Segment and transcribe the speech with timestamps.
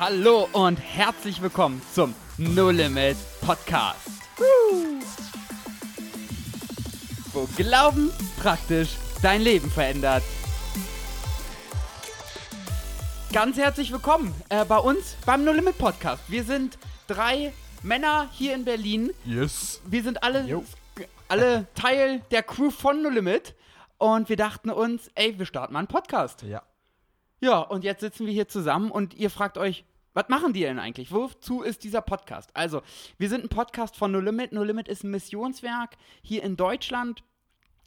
[0.00, 4.08] Hallo und herzlich willkommen zum No Limit Podcast.
[7.34, 10.22] Wo Glauben praktisch dein Leben verändert.
[13.30, 16.22] Ganz herzlich willkommen äh, bei uns beim No Limit Podcast.
[16.28, 19.12] Wir sind drei Männer hier in Berlin.
[19.26, 19.82] Yes.
[19.84, 20.62] Wir sind alle,
[21.28, 23.54] alle Teil der Crew von No Limit.
[23.98, 26.40] Und wir dachten uns, ey, wir starten mal einen Podcast.
[26.40, 26.62] Ja.
[27.42, 30.78] Ja, und jetzt sitzen wir hier zusammen und ihr fragt euch, was machen die denn
[30.78, 31.12] eigentlich?
[31.12, 32.50] Wozu ist dieser Podcast?
[32.54, 32.82] Also,
[33.18, 34.52] wir sind ein Podcast von No Limit.
[34.52, 37.22] No Limit ist ein Missionswerk hier in Deutschland,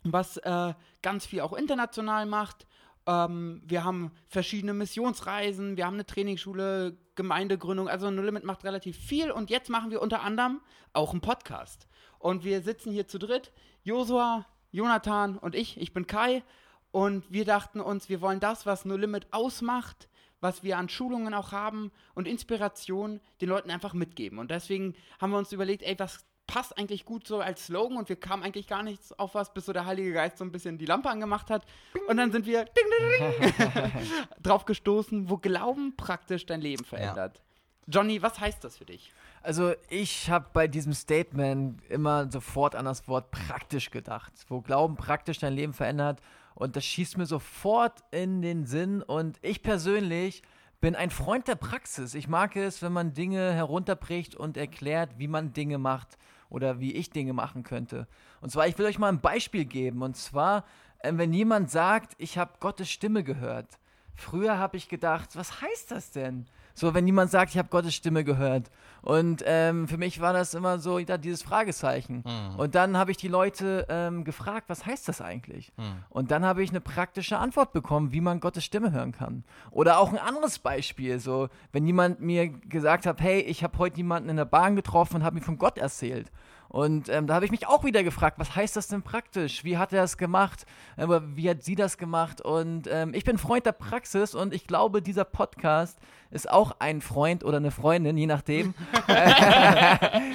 [0.04, 2.66] was äh, ganz viel auch international macht.
[3.06, 7.90] Ähm, wir haben verschiedene Missionsreisen, wir haben eine Trainingsschule, Gemeindegründung.
[7.90, 10.62] Also No Limit macht relativ viel und jetzt machen wir unter anderem
[10.94, 11.88] auch einen Podcast.
[12.20, 13.52] Und wir sitzen hier zu dritt,
[13.84, 15.78] Josua, Jonathan und ich.
[15.80, 16.44] Ich bin Kai.
[16.92, 20.08] Und wir dachten uns, wir wollen das, was No Limit ausmacht,
[20.44, 24.40] was wir an Schulungen auch haben und Inspiration den Leuten einfach mitgeben.
[24.40, 28.10] Und deswegen haben wir uns überlegt, ey, was passt eigentlich gut so als Slogan und
[28.10, 30.78] wir kamen eigentlich gar nichts auf was, bis so der Heilige Geist so ein bisschen
[30.78, 31.66] die Lampe angemacht hat.
[32.10, 33.94] Und dann sind wir ding, ding, ding,
[34.44, 37.42] drauf gestoßen, wo Glauben praktisch dein Leben verändert.
[37.88, 39.14] Johnny, was heißt das für dich?
[39.42, 44.98] Also ich habe bei diesem Statement immer sofort an das Wort praktisch gedacht, wo Glauben
[44.98, 46.20] praktisch dein Leben verändert
[46.56, 50.44] und das schießt mir sofort in den Sinn und ich persönlich
[50.82, 52.14] bin ein Freund der Praxis.
[52.14, 56.18] Ich mag es, wenn man Dinge herunterbricht und erklärt, wie man Dinge macht
[56.50, 58.08] oder wie ich Dinge machen könnte.
[58.42, 60.66] Und zwar, ich will euch mal ein Beispiel geben und zwar,
[61.00, 63.80] äh, wenn jemand sagt, ich habe Gottes Stimme gehört.
[64.16, 66.46] Früher habe ich gedacht, was heißt das denn?
[66.74, 68.70] So, wenn jemand sagt, ich habe Gottes Stimme gehört.
[69.02, 72.24] Und ähm, für mich war das immer so ja, dieses Fragezeichen.
[72.26, 72.56] Mhm.
[72.58, 75.74] Und dann habe ich die Leute ähm, gefragt, was heißt das eigentlich?
[75.76, 76.04] Mhm.
[76.10, 79.44] Und dann habe ich eine praktische Antwort bekommen, wie man Gottes Stimme hören kann.
[79.72, 83.98] Oder auch ein anderes Beispiel, so wenn jemand mir gesagt hat, hey, ich habe heute
[83.98, 86.32] jemanden in der Bahn getroffen und habe mir von Gott erzählt.
[86.74, 89.64] Und ähm, da habe ich mich auch wieder gefragt, was heißt das denn praktisch?
[89.64, 90.66] Wie hat er das gemacht?
[90.98, 92.42] Aber wie hat sie das gemacht?
[92.42, 96.00] Und ähm, ich bin Freund der Praxis und ich glaube, dieser Podcast
[96.32, 98.74] ist auch ein Freund oder eine Freundin, je nachdem.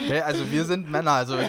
[0.08, 1.48] Okay, also wir sind Männer, also äh,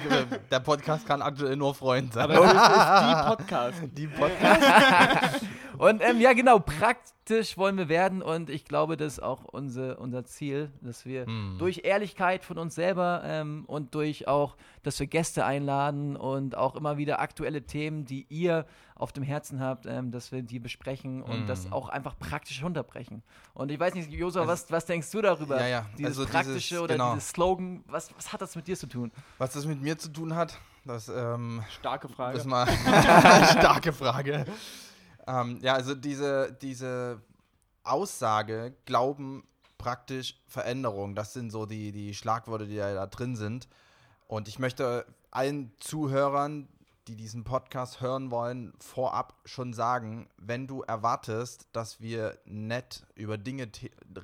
[0.52, 2.24] der Podcast kann aktuell nur Freund sein.
[2.24, 3.82] Aber das ist die Podcast.
[3.96, 5.46] die Podcast.
[5.78, 9.98] Und ähm, ja, genau, praktisch wollen wir werden und ich glaube, das ist auch unser,
[10.00, 11.56] unser Ziel, dass wir Hm.
[11.58, 14.58] durch Ehrlichkeit von uns selber ähm, und durch auch,
[14.90, 19.60] dass wir Gäste einladen und auch immer wieder aktuelle Themen, die ihr auf dem Herzen
[19.62, 21.48] habt, ähm, dass wir die besprechen und Hm.
[21.48, 23.22] das auch einfach praktisch runterbrechen.
[23.54, 25.60] Und ich weiß nicht, Josa, was, was denkst du darüber?
[25.62, 27.14] Ja, ja, Dieses also dieses- praktische oder genau.
[27.14, 29.12] dieses Slogan, was, was hat das mit dir zu tun?
[29.38, 32.38] Was das mit mir zu tun hat, das ähm, Starke Frage.
[32.40, 32.68] ist mal
[33.52, 34.46] starke Frage.
[35.28, 37.22] Ähm, ja, also diese, diese
[37.84, 39.44] Aussage, Glauben,
[39.78, 43.68] praktisch Veränderung, das sind so die, die Schlagworte, die da, da drin sind.
[44.30, 46.68] Und ich möchte allen Zuhörern,
[47.08, 53.40] die diesen Podcast hören wollen, vorab schon sagen, wenn du erwartest, dass wir nett über
[53.40, 53.68] Dinge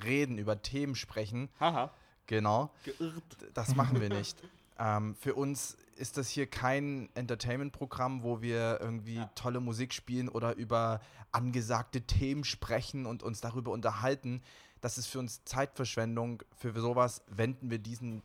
[0.03, 1.89] reden, über Themen sprechen, Haha.
[2.27, 3.23] genau, Geirrt.
[3.55, 4.37] das machen wir nicht.
[4.79, 10.55] ähm, für uns ist das hier kein Entertainment-Programm, wo wir irgendwie tolle Musik spielen oder
[10.55, 11.01] über
[11.31, 14.43] angesagte Themen sprechen und uns darüber unterhalten.
[14.81, 16.43] Das ist für uns Zeitverschwendung.
[16.55, 18.21] Für sowas wenden wir diesen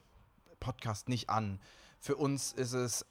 [0.60, 1.59] Podcast nicht an.
[1.98, 3.04] Für uns ist es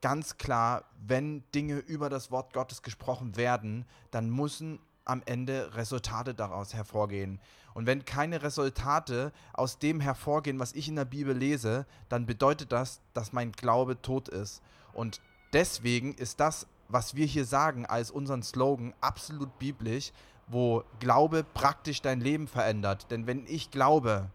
[0.00, 6.34] ganz klar, wenn Dinge über das Wort Gottes gesprochen werden, dann müssen am Ende Resultate
[6.34, 7.40] daraus hervorgehen.
[7.74, 12.72] Und wenn keine Resultate aus dem hervorgehen, was ich in der Bibel lese, dann bedeutet
[12.72, 14.62] das, dass mein Glaube tot ist.
[14.92, 15.20] Und
[15.52, 20.12] deswegen ist das, was wir hier sagen als unseren Slogan, absolut biblisch,
[20.46, 23.10] wo Glaube praktisch dein Leben verändert.
[23.10, 24.30] Denn wenn ich glaube,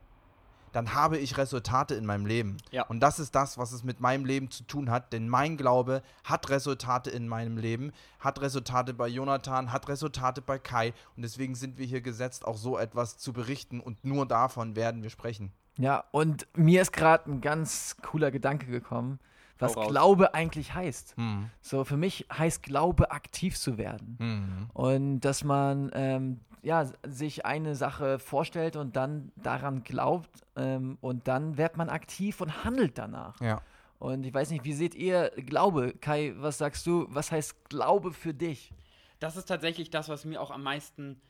[0.74, 2.58] dann habe ich Resultate in meinem Leben.
[2.72, 2.86] Ja.
[2.88, 6.02] Und das ist das, was es mit meinem Leben zu tun hat, denn mein Glaube
[6.26, 11.56] hat Resultate in meinem Leben, hat Resultate bei Jonathan, hat Resultate bei Kai und deswegen
[11.56, 15.54] sind wir hier gesetzt, auch so etwas zu berichten und nur davon werden wir sprechen.
[15.78, 19.20] Ja, und mir ist gerade ein ganz cooler Gedanke gekommen,
[19.60, 19.76] was.
[19.76, 21.16] Glaube eigentlich heißt.
[21.16, 21.50] Hm.
[21.62, 24.18] So, für mich heißt Glaube, aktiv zu werden.
[24.20, 24.70] Hm.
[24.74, 31.28] Und dass man ähm, ja, sich eine Sache vorstellt und dann daran glaubt ähm, und
[31.28, 33.40] dann wird man aktiv und handelt danach.
[33.42, 33.62] Ja.
[34.00, 35.94] Und ich weiß nicht, wie seht ihr Glaube?
[35.94, 37.06] Kai, was sagst du?
[37.10, 38.74] Was heißt Glaube für dich?
[39.20, 41.22] Das ist tatsächlich das, was mir auch am meisten,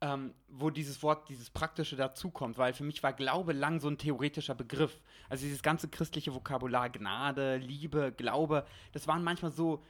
[0.00, 3.98] ähm, wo dieses Wort, dieses Praktische dazukommt, weil für mich war Glaube lang so ein
[3.98, 5.00] theoretischer Begriff.
[5.28, 9.82] Also dieses ganze christliche Vokabular, Gnade, Liebe, Glaube, das waren manchmal so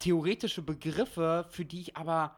[0.00, 2.36] theoretische Begriffe, für die ich aber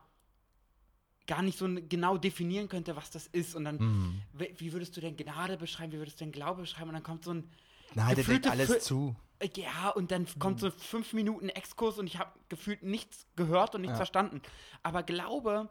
[1.27, 3.55] gar nicht so genau definieren könnte, was das ist.
[3.55, 4.23] Und dann, Mhm.
[4.59, 6.89] wie würdest du denn Gnade beschreiben, wie würdest du denn Glaube beschreiben?
[6.89, 7.51] Und dann kommt so ein,
[7.95, 9.17] Na, der deckt alles Fü- zu.
[9.39, 13.75] äh, ja, und dann kommt so fünf Minuten Exkurs und ich habe gefühlt nichts gehört
[13.75, 13.97] und nichts Ja.
[13.97, 14.41] verstanden.
[14.83, 15.71] Aber Glaube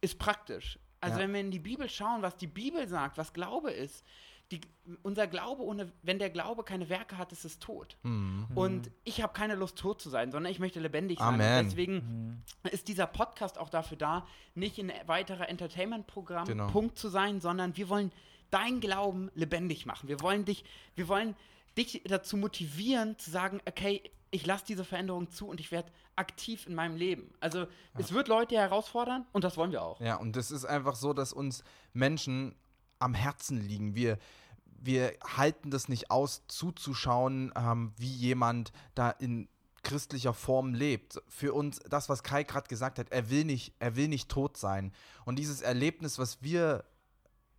[0.00, 0.78] ist praktisch.
[1.00, 1.24] Also Ja.
[1.24, 4.04] wenn wir in die Bibel schauen, was die Bibel sagt, was Glaube ist,
[4.52, 4.60] die,
[5.02, 7.96] unser Glaube, ohne, wenn der Glaube keine Werke hat, ist es tot.
[8.02, 8.46] Mhm.
[8.54, 11.38] Und ich habe keine Lust, tot zu sein, sondern ich möchte lebendig sein.
[11.66, 16.66] Deswegen ist dieser Podcast auch dafür da, nicht ein weiterer Entertainment-Programm Genau.
[16.68, 18.12] Punkt zu sein, sondern wir wollen
[18.50, 20.08] deinen Glauben lebendig machen.
[20.08, 20.64] Wir wollen dich,
[20.94, 21.34] wir wollen
[21.76, 26.66] dich dazu motivieren, zu sagen, okay, ich lasse diese Veränderung zu und ich werde aktiv
[26.66, 27.32] in meinem Leben.
[27.40, 30.00] Also es wird Leute herausfordern und das wollen wir auch.
[30.00, 32.54] Ja, und es ist einfach so, dass uns Menschen
[32.98, 33.94] am Herzen liegen.
[33.94, 34.18] Wir,
[34.66, 39.48] wir halten das nicht aus, zuzuschauen, ähm, wie jemand da in
[39.82, 41.22] christlicher Form lebt.
[41.28, 44.56] Für uns, das, was Kai gerade gesagt hat, er will nicht, er will nicht tot
[44.56, 44.92] sein.
[45.24, 46.84] Und dieses Erlebnis, was wir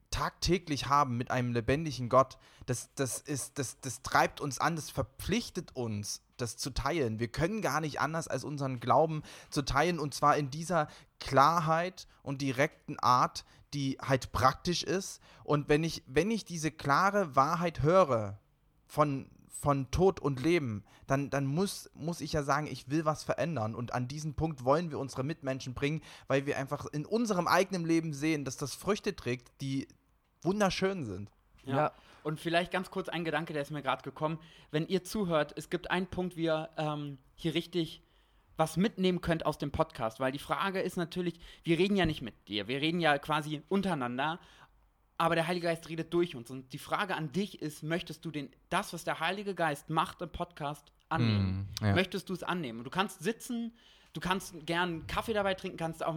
[0.10, 4.90] tagtäglich haben mit einem lebendigen Gott, das, das, ist, das, das treibt uns an, das
[4.90, 7.20] verpflichtet uns, das zu teilen.
[7.20, 10.88] Wir können gar nicht anders, als unseren Glauben zu teilen und zwar in dieser
[11.20, 15.22] Klarheit und direkten Art, die halt praktisch ist.
[15.44, 18.40] Und wenn ich, wenn ich diese klare Wahrheit höre
[18.88, 23.24] von, von Tod und Leben, dann, dann muss, muss ich ja sagen, ich will was
[23.24, 23.76] verändern.
[23.76, 27.86] Und an diesen Punkt wollen wir unsere Mitmenschen bringen, weil wir einfach in unserem eigenen
[27.86, 29.90] Leben sehen, dass das Früchte trägt, die
[30.42, 31.30] wunderschön sind.
[31.66, 31.76] Ja.
[31.76, 31.92] Ja.
[32.24, 34.40] Und vielleicht ganz kurz ein Gedanke, der ist mir gerade gekommen.
[34.72, 38.02] Wenn ihr zuhört, es gibt einen Punkt, wie ihr ähm, hier richtig
[38.58, 42.22] was mitnehmen könnt aus dem Podcast, weil die Frage ist natürlich, wir reden ja nicht
[42.22, 44.40] mit dir, wir reden ja quasi untereinander,
[45.18, 46.52] aber der Heilige Geist redet durch uns.
[46.52, 50.22] Und die Frage an dich ist, möchtest du den, das, was der Heilige Geist macht
[50.22, 51.70] im Podcast, annehmen?
[51.82, 51.96] Mm, ja.
[51.96, 52.84] Möchtest du es annehmen?
[52.84, 53.74] Du kannst sitzen,
[54.14, 56.16] du kannst gern Kaffee dabei trinken, kannst auch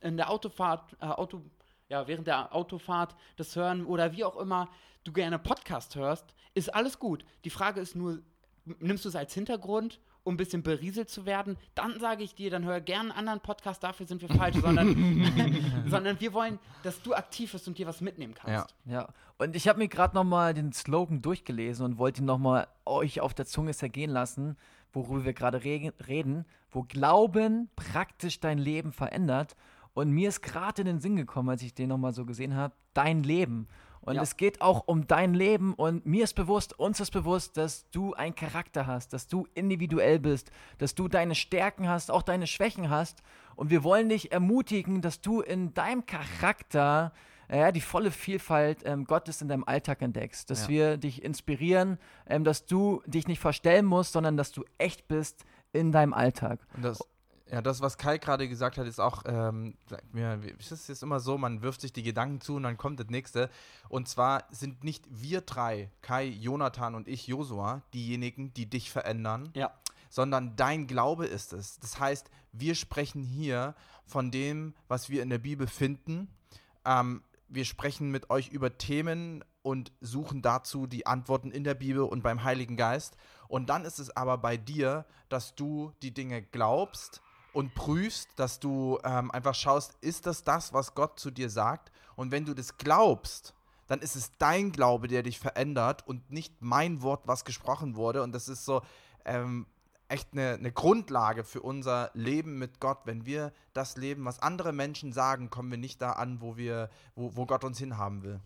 [0.00, 1.42] in der Autofahrt, äh, Auto,
[1.88, 4.68] ja, während der Autofahrt das hören oder wie auch immer
[5.04, 7.24] du gerne Podcast hörst, ist alles gut.
[7.44, 8.22] Die Frage ist nur,
[8.64, 11.58] nimmst du es als Hintergrund, um ein bisschen berieselt zu werden?
[11.74, 15.84] Dann sage ich dir, dann hör gerne einen anderen Podcast, dafür sind wir falsch, sondern,
[15.90, 18.74] sondern wir wollen, dass du aktiv bist und dir was mitnehmen kannst.
[18.86, 19.00] Ja.
[19.00, 23.20] Ja, und ich habe mir gerade nochmal den Slogan durchgelesen und wollte ihn nochmal euch
[23.20, 24.56] auf der Zunge zergehen lassen,
[24.92, 29.56] worüber wir gerade re reden, wo Glauben praktisch dein Leben verändert.
[29.94, 32.74] Und mir ist gerade in den Sinn gekommen, als ich den nochmal so gesehen habe,
[32.94, 33.66] dein Leben.
[34.02, 34.22] Und Ja.
[34.22, 38.14] es geht auch um dein Leben und mir ist bewusst, uns ist bewusst, dass du
[38.14, 42.88] einen Charakter hast, dass du individuell bist, dass du deine Stärken hast, auch deine Schwächen
[42.88, 43.22] hast.
[43.56, 47.12] Und wir wollen dich ermutigen, dass du in deinem Charakter
[47.52, 50.50] ja, die volle Vielfalt ähm, Gottes in deinem Alltag entdeckst.
[50.50, 50.68] Dass Ja.
[50.68, 51.98] wir dich inspirieren,
[52.28, 56.60] ähm, dass du dich nicht verstellen musst, sondern dass du echt bist in deinem Alltag.
[56.76, 57.04] Und das,
[57.50, 61.02] ja, das, was Kai gerade gesagt hat, ist auch, ähm, sagt mir, es ist jetzt
[61.02, 63.50] immer so, man wirft sich die Gedanken zu und dann kommt das nächste.
[63.88, 69.50] Und zwar sind nicht wir drei, Kai, Jonathan und ich, Josua, diejenigen, die dich verändern,
[69.54, 69.72] Ja.
[70.08, 71.80] sondern dein Glaube ist es.
[71.80, 73.74] Das heißt, wir sprechen hier
[74.06, 76.28] von dem, was wir in der Bibel finden.
[76.84, 82.02] Ähm, wir sprechen mit euch über Themen und suchen dazu die Antworten in der Bibel
[82.02, 83.16] und beim Heiligen Geist.
[83.48, 87.20] Und dann ist es aber bei dir, dass du die Dinge glaubst
[87.52, 91.90] und prüfst, dass du ähm, einfach schaust, ist das das, was Gott zu dir sagt?
[92.16, 93.54] Und wenn du das glaubst,
[93.86, 98.22] dann ist es dein Glaube, der dich verändert und nicht mein Wort, was gesprochen wurde.
[98.22, 98.82] Und das ist so
[99.24, 99.66] ähm,
[100.08, 103.00] echt eine, eine Grundlage für unser Leben mit Gott.
[103.04, 106.88] Wenn wir das leben, was andere Menschen sagen, kommen wir nicht da an, wo, wir,
[107.14, 108.40] wo, wo Gott uns hinhaben will.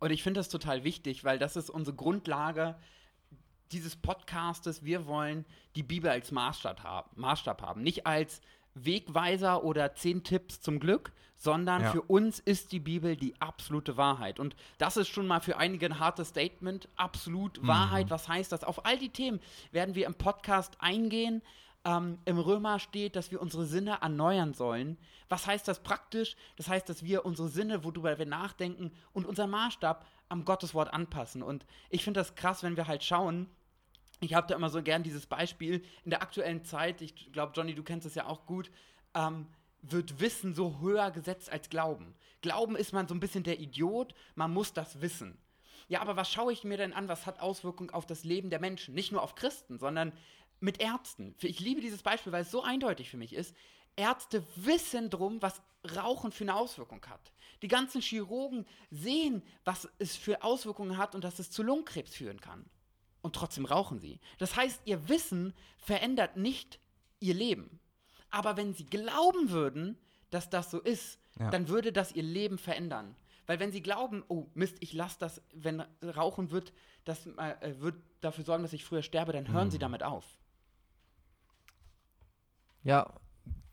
[0.00, 2.76] Und ich finde das total wichtig, weil das ist unsere Grundlage
[3.72, 4.84] dieses Podcastes.
[4.84, 5.44] Wir wollen
[5.76, 7.82] die Bibel als Maßstab haben, Maßstab haben.
[7.82, 8.40] nicht als
[8.74, 11.90] Wegweiser oder zehn Tipps zum Glück, sondern Ja.
[11.92, 14.38] für uns ist die Bibel die absolute Wahrheit.
[14.38, 16.88] Und das ist schon mal für einige ein hartes Statement.
[16.96, 18.62] Absolut Wahrheit, was heißt das?
[18.62, 19.40] Auf all die Themen
[19.72, 21.42] werden wir im Podcast eingehen.
[21.82, 24.98] Ähm, Im Römer steht, dass wir unsere Sinne erneuern sollen.
[25.30, 26.36] Was heißt das praktisch?
[26.56, 31.42] Das heißt, dass wir unsere Sinne, worüber wir nachdenken und unseren Maßstab am Gotteswort anpassen.
[31.42, 33.48] Und ich finde das krass, wenn wir halt schauen,
[34.20, 37.74] ich habe da immer so gern dieses Beispiel in der aktuellen Zeit, ich glaube, Johnny,
[37.74, 38.70] du kennst es ja auch gut,
[39.14, 39.46] ähm,
[39.82, 42.14] wird Wissen so höher gesetzt als Glauben.
[42.42, 45.38] Glauben ist man so ein bisschen der Idiot, man muss das wissen.
[45.88, 48.60] Ja, aber was schaue ich mir denn an, was hat Auswirkungen auf das Leben der
[48.60, 48.94] Menschen?
[48.94, 50.12] Nicht nur auf Christen, sondern
[50.60, 51.34] mit Ärzten.
[51.40, 53.56] Ich liebe dieses Beispiel, weil es so eindeutig für mich ist.
[53.96, 55.62] Ärzte wissen drum, was
[55.96, 57.32] Rauchen für eine Auswirkung hat.
[57.62, 62.40] Die ganzen Chirurgen sehen, was es für Auswirkungen hat und dass es zu Lungenkrebs führen
[62.40, 62.66] kann
[63.22, 64.20] und trotzdem rauchen sie.
[64.38, 66.78] Das heißt, ihr Wissen verändert nicht
[67.20, 67.80] ihr Leben.
[68.30, 69.98] Aber wenn sie glauben würden,
[70.30, 71.50] dass das so ist, Ja.
[71.50, 73.14] dann würde das ihr Leben verändern.
[73.46, 76.72] Weil wenn sie glauben, oh Mist, ich lasse das, wenn Rauchen wird,
[77.04, 79.80] das äh, wird dafür sorgen, dass ich früher sterbe, dann hören sie Mhm.
[79.82, 80.24] damit auf.
[82.82, 83.12] Ja,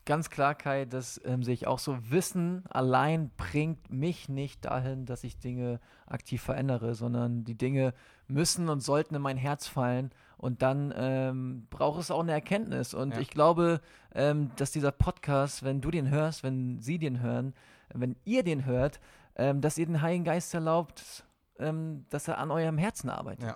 [0.08, 1.98] ganz klar, Kai, das ähm, sehe ich auch so.
[2.10, 7.94] Wissen allein bringt mich nicht dahin, dass ich Dinge aktiv verändere, sondern die Dinge
[8.28, 10.12] müssen und sollten in mein Herz fallen.
[10.38, 12.94] Und dann ähm, braucht es auch eine Erkenntnis.
[12.96, 13.20] Und Ja.
[13.20, 13.82] ich glaube,
[14.16, 17.54] ähm, dass dieser Podcast, wenn du den hörst, wenn sie den hören,
[17.94, 19.00] wenn ihr den hört,
[19.36, 21.26] ähm, dass ihr den Heiligen Geist erlaubt,
[21.60, 23.44] ähm, dass er an eurem Herzen arbeitet.
[23.46, 23.56] Ja.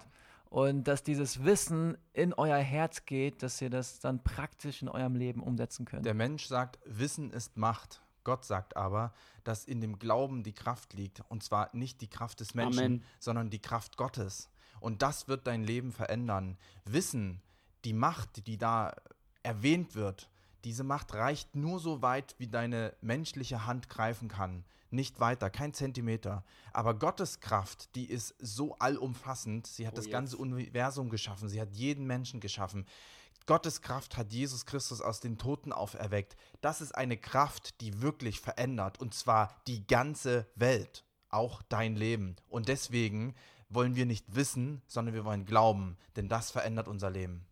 [0.51, 5.15] Und dass dieses Wissen in euer Herz geht, dass ihr das dann praktisch in eurem
[5.15, 6.05] Leben umsetzen könnt.
[6.05, 8.01] Der Mensch sagt, Wissen ist Macht.
[8.25, 9.13] Gott sagt aber,
[9.45, 11.23] dass in dem Glauben die Kraft liegt.
[11.29, 13.03] Und zwar nicht die Kraft des Menschen, Amen.
[13.17, 14.49] sondern die Kraft Gottes.
[14.81, 16.57] Und das wird dein Leben verändern.
[16.83, 17.41] Wissen,
[17.85, 18.93] die Macht, die da
[19.43, 20.29] erwähnt wird,
[20.63, 24.63] diese Macht reicht nur so weit, wie deine menschliche Hand greifen kann.
[24.89, 26.43] Nicht weiter, kein Zentimeter.
[26.73, 29.65] Aber Gottes Kraft, die ist so allumfassend.
[29.67, 30.11] Sie hat Oh, das jetzt.
[30.11, 31.47] ganze Universum geschaffen.
[31.49, 32.85] Sie hat jeden Menschen geschaffen.
[33.47, 36.35] Gottes Kraft hat Jesus Christus aus den Toten auferweckt.
[36.61, 38.99] Das ist eine Kraft, die wirklich verändert.
[38.99, 41.03] Und zwar die ganze Welt.
[41.29, 42.35] Auch dein Leben.
[42.49, 43.33] Und deswegen
[43.69, 45.97] wollen wir nicht wissen, sondern wir wollen glauben.
[46.17, 47.45] Denn das verändert unser Leben.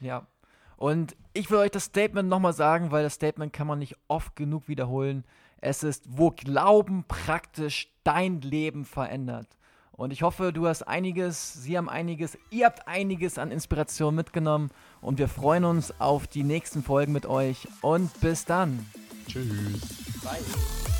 [0.00, 0.26] Ja.
[0.76, 4.36] Und ich will euch das Statement nochmal sagen, weil das Statement kann man nicht oft
[4.36, 5.24] genug wiederholen.
[5.60, 9.48] Es ist, wo Glauben praktisch dein Leben verändert.
[9.92, 14.70] Und ich hoffe, du hast einiges, Sie haben einiges, ihr habt einiges an Inspiration mitgenommen.
[15.00, 17.66] Und wir freuen uns auf die nächsten Folgen mit euch.
[17.80, 18.86] Und bis dann.
[19.26, 19.80] Tschüss.
[20.22, 20.95] Bye.